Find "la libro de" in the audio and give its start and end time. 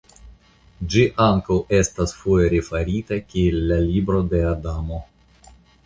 3.73-4.45